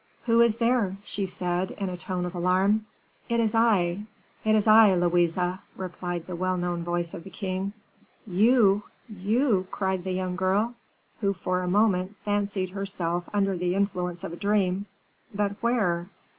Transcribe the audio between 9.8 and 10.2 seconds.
the